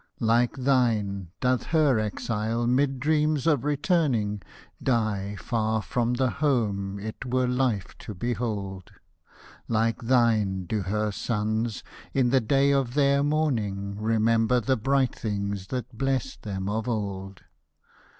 Like 0.19 0.57
thine 0.57 1.27
doth 1.41 1.65
her 1.67 1.99
exile, 1.99 2.65
'mid 2.65 2.99
dreams 2.99 3.45
of 3.45 3.63
returning, 3.63 4.41
Die 4.81 5.35
far 5.35 5.83
from 5.83 6.15
the 6.15 6.31
home 6.31 6.97
it 6.97 7.23
were 7.23 7.45
life 7.45 7.95
to 7.99 8.15
behold; 8.15 8.89
Like 9.67 10.01
thine 10.01 10.63
do 10.65 10.81
her 10.81 11.11
sons, 11.11 11.83
in 12.15 12.31
the 12.31 12.41
day 12.41 12.71
of 12.71 12.95
their 12.95 13.21
mourning, 13.21 13.95
Remember 14.01 14.59
the 14.59 14.75
bright 14.75 15.13
things 15.13 15.67
that 15.67 15.95
blessed 15.95 16.41
them 16.41 16.67
of 16.67 16.87
old. 16.89 17.43